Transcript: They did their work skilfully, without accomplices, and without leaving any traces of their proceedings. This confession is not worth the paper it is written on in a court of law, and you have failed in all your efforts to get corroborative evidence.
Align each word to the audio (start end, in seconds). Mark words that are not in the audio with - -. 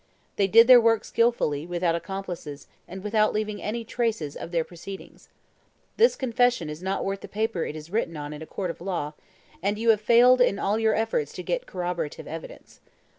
They 0.35 0.47
did 0.47 0.65
their 0.65 0.81
work 0.81 1.05
skilfully, 1.05 1.67
without 1.67 1.93
accomplices, 1.93 2.65
and 2.87 3.03
without 3.03 3.33
leaving 3.33 3.61
any 3.61 3.83
traces 3.85 4.35
of 4.35 4.49
their 4.49 4.63
proceedings. 4.63 5.29
This 5.97 6.15
confession 6.15 6.71
is 6.71 6.81
not 6.81 7.05
worth 7.05 7.21
the 7.21 7.27
paper 7.27 7.65
it 7.67 7.75
is 7.75 7.91
written 7.91 8.17
on 8.17 8.33
in 8.33 8.41
a 8.41 8.47
court 8.47 8.71
of 8.71 8.81
law, 8.81 9.13
and 9.61 9.77
you 9.77 9.89
have 9.89 10.01
failed 10.01 10.41
in 10.41 10.57
all 10.57 10.79
your 10.79 10.95
efforts 10.95 11.31
to 11.33 11.43
get 11.43 11.67
corroborative 11.67 12.25
evidence. 12.27 12.79